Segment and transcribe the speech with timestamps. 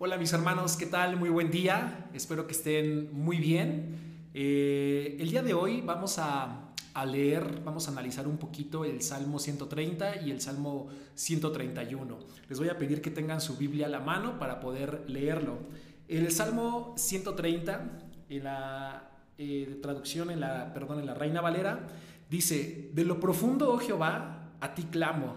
[0.00, 1.16] Hola mis hermanos, ¿qué tal?
[1.16, 4.28] Muy buen día, espero que estén muy bien.
[4.32, 6.70] Eh, el día de hoy vamos a,
[7.04, 12.16] leer, vamos a analizar un poquito el Salmo 130 y el Salmo 131.
[12.48, 15.58] Les voy a pedir que tengan su Biblia a la mano para poder leerlo.
[16.06, 17.90] El Salmo 130,
[18.28, 21.88] en la eh, traducción, en la, perdón, en la Reina Valera,
[22.30, 25.34] dice, de lo profundo, oh Jehová, a ti clamo.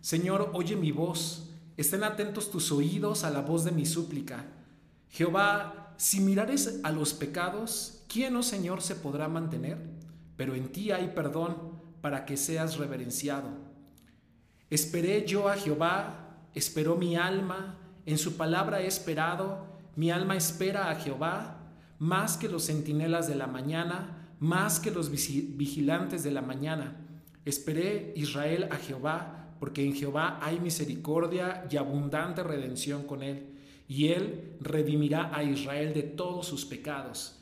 [0.00, 4.44] Señor, oye mi voz Estén atentos tus oídos a la voz de mi súplica.
[5.10, 9.78] Jehová, si mirares a los pecados, ¿quién, oh Señor, se podrá mantener?
[10.36, 13.48] Pero en ti hay perdón para que seas reverenciado.
[14.70, 20.90] Esperé yo a Jehová, esperó mi alma, en su palabra he esperado, mi alma espera
[20.90, 21.60] a Jehová,
[21.98, 26.96] más que los centinelas de la mañana, más que los vigilantes de la mañana.
[27.44, 33.46] Esperé Israel a Jehová, porque en Jehová hay misericordia y abundante redención con él,
[33.88, 37.38] y él redimirá a Israel de todos sus pecados.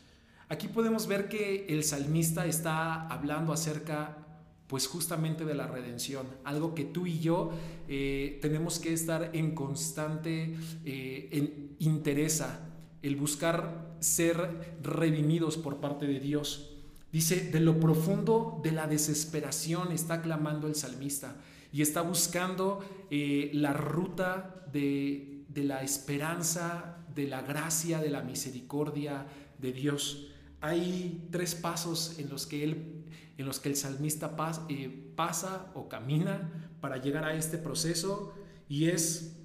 [0.48, 4.18] Aquí podemos ver que el salmista está hablando acerca
[4.66, 7.50] pues justamente de la redención, algo que tú y yo
[7.88, 12.70] eh, tenemos que estar en constante eh, en interesa,
[13.02, 16.70] el buscar ser redimidos por parte de Dios.
[17.12, 21.36] Dice, de lo profundo de la desesperación está clamando el salmista
[21.72, 29.26] y está buscando eh, la ruta de, la esperanza, de la gracia, de la misericordia
[29.58, 30.28] de Dios.
[30.60, 33.04] Hay tres pasos en los que, él,
[33.38, 34.36] en los que el salmista
[34.68, 38.34] eh, pasa o camina para llegar a este proceso
[38.68, 39.36] y es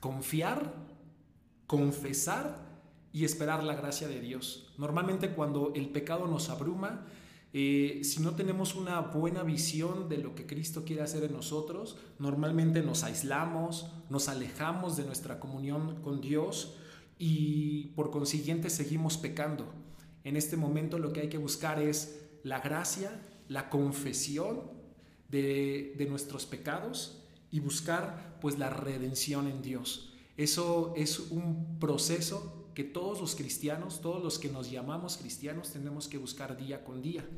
[0.00, 0.74] confiar,
[1.66, 2.68] confesar
[3.12, 4.72] y esperar la gracia de Dios.
[4.76, 7.06] Normalmente cuando el pecado nos abruma,
[7.52, 11.96] eh, si no tenemos una buena visión de lo que Cristo quiere hacer en nosotros,
[12.18, 16.74] normalmente nos aislamos, nos alejamos de nuestra comunión con Dios
[17.18, 19.72] y por consiguiente seguimos pecando.
[20.24, 24.60] En este momento lo que hay que buscar es la gracia, la confesión
[25.28, 30.12] de, de nuestros pecados y buscar pues la redención en Dios.
[30.36, 36.06] Eso es un proceso que todos los cristianos, todos los que nos llamamos cristianos, tenemos
[36.06, 37.28] que buscar día con día.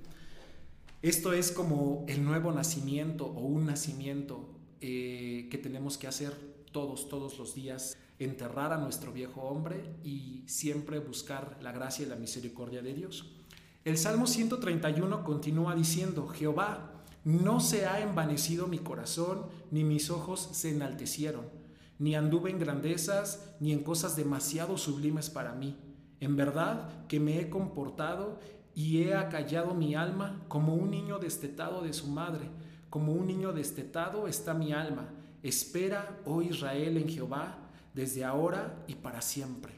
[1.00, 4.50] Esto es como el nuevo nacimiento o un nacimiento
[4.82, 6.34] eh, que tenemos que hacer
[6.72, 12.10] todos, todos los días, enterrar a nuestro viejo hombre y siempre buscar la gracia y
[12.10, 13.24] la misericordia de Dios.
[13.86, 20.50] El Salmo 131 continúa diciendo, Jehová, no se ha envanecido mi corazón, ni mis ojos
[20.52, 21.59] se enaltecieron
[22.00, 25.76] ni anduve en grandezas, ni en cosas demasiado sublimes para mí.
[26.18, 28.40] En verdad que me he comportado
[28.74, 32.48] y he acallado mi alma como un niño destetado de su madre,
[32.88, 35.10] como un niño destetado está mi alma.
[35.42, 37.58] Espera, oh Israel, en Jehová,
[37.92, 39.72] desde ahora y para siempre.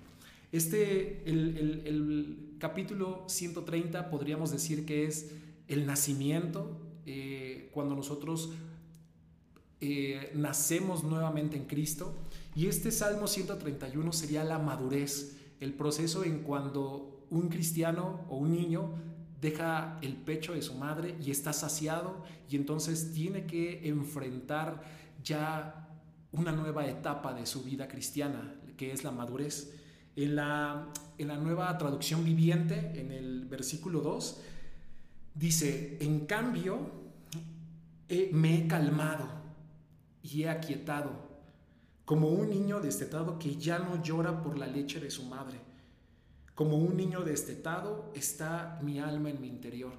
[0.53, 5.33] Este, el, capítulo 130 podríamos decir que es
[5.67, 8.53] el nacimiento, eh, cuando nosotros
[9.85, 12.15] eh, nacemos nuevamente en Cristo.
[12.55, 18.53] Y este Salmo 131 sería la madurez, el proceso en cuando un cristiano o un
[18.53, 18.95] niño
[19.41, 24.85] deja el pecho de su madre y está saciado y entonces tiene que enfrentar
[25.25, 25.89] ya
[26.31, 29.75] una nueva etapa de su vida cristiana, que es la madurez.
[30.15, 34.41] En la, en la nueva traducción viviente, en el versículo 2,
[35.35, 36.79] dice, en cambio,
[38.31, 39.42] me he calmado
[40.23, 41.11] y he aquietado,
[42.05, 45.61] como un niño destetado que ya no llora por la leche de su madre.
[46.55, 49.93] Como un niño destetado está mi alma en mi interior.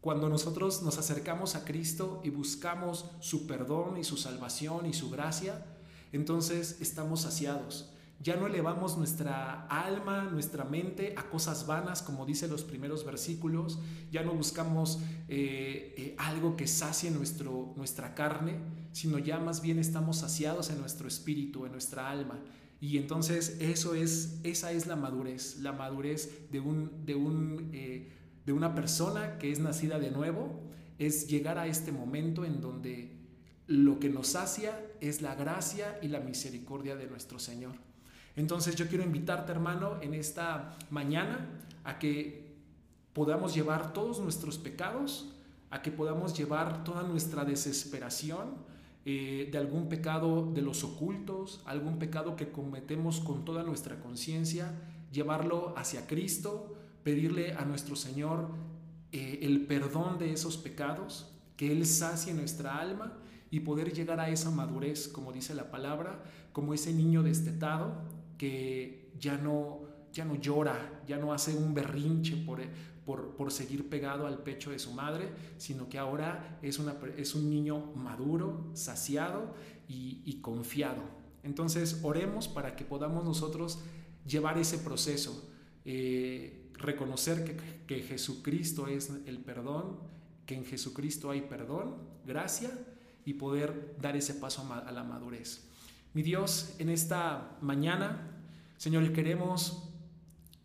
[0.00, 5.10] Cuando nosotros nos acercamos a Cristo y buscamos su perdón y su salvación y su
[5.10, 5.64] gracia,
[6.12, 12.48] entonces estamos saciados ya no elevamos nuestra alma, nuestra mente a cosas vanas, como dice
[12.48, 13.78] los primeros versículos.
[14.10, 18.58] Ya no buscamos eh, eh, algo que sacie nuestro, nuestra carne,
[18.92, 22.40] sino ya más bien estamos saciados en nuestro espíritu, en nuestra alma.
[22.80, 28.12] Y entonces eso es, esa es la madurez, la madurez de, un, de, un, eh,
[28.46, 30.62] de una persona que es nacida de nuevo,
[30.98, 33.16] es llegar a este momento en donde
[33.66, 37.74] lo que nos sacia es la gracia y la misericordia de nuestro Señor.
[38.36, 41.48] Entonces yo quiero invitarte, hermano, en esta mañana
[41.84, 42.56] a que
[43.12, 45.30] podamos llevar todos nuestros pecados,
[45.70, 48.56] a que podamos llevar toda nuestra desesperación
[49.04, 54.72] eh, de algún pecado de los ocultos, algún pecado que cometemos con toda nuestra conciencia,
[55.12, 58.48] llevarlo hacia Cristo, pedirle a nuestro Señor
[59.12, 63.12] eh, el perdón de esos pecados, que Él sacie nuestra alma
[63.50, 69.12] y poder llegar a esa madurez, como dice la palabra, como ese niño destetado que
[69.18, 69.80] ya no,
[70.12, 72.60] ya no llora, ya no hace un berrinche por,
[73.36, 75.28] por, seguir pegado al pecho de su madre,
[75.58, 79.54] sino que ahora es, una, es un niño maduro, saciado
[79.88, 81.02] y, y confiado.
[81.42, 83.80] Entonces oremos para que podamos nosotros
[84.26, 85.50] llevar ese proceso,
[85.84, 87.56] eh, reconocer que,
[87.86, 89.98] que Jesucristo es el perdón,
[90.46, 91.96] que en Jesucristo hay perdón,
[92.26, 92.70] gracia
[93.24, 95.68] y poder dar ese paso a la madurez.
[96.14, 98.30] Mi Dios, en esta mañana,
[98.76, 99.88] Señor, queremos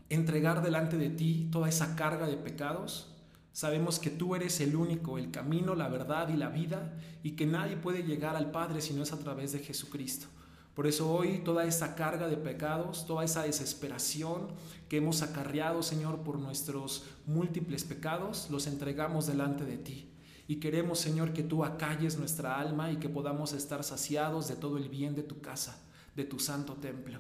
[0.10, 3.16] entregar delante de ti toda esa carga de pecados.
[3.52, 6.94] Sabemos que tú eres el único, el camino, la verdad y la vida,
[7.24, 10.28] y que nadie puede llegar al Padre si no es a través de Jesucristo.
[10.76, 14.50] Por eso hoy toda esa carga de pecados, toda esa desesperación
[14.88, 20.09] que hemos acarreado, Señor, por nuestros múltiples pecados, los entregamos delante de ti.
[20.50, 24.80] Y queremos, Señor, que tú acalles nuestra alma y que podamos estar saciados de todo
[24.80, 25.80] el bien de tu casa,
[26.16, 27.20] de tu santo templo.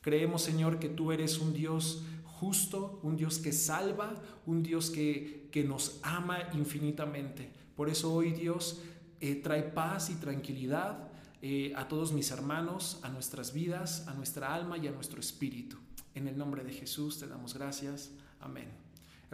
[0.00, 4.14] Creemos, Señor, que tú eres un Dios justo, un Dios que salva,
[4.46, 7.52] un Dios que, que nos ama infinitamente.
[7.76, 8.80] Por eso hoy, Dios,
[9.20, 11.10] eh, trae paz y tranquilidad
[11.42, 15.76] eh, a todos mis hermanos, a nuestras vidas, a nuestra alma y a nuestro espíritu.
[16.14, 18.10] En el nombre de Jesús te damos gracias.
[18.40, 18.83] Amén.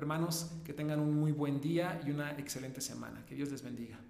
[0.00, 3.22] Hermanos, que tengan un muy buen día y una excelente semana.
[3.26, 4.00] Que Dios les bendiga.